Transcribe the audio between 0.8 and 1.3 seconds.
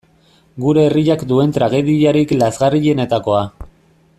herriak